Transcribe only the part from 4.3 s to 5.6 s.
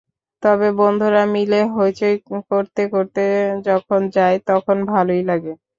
তখন ভালোই লাগে।